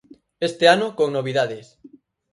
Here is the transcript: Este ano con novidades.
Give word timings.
Este 0.49 0.65
ano 0.75 0.87
con 0.97 1.07
novidades. 1.17 1.65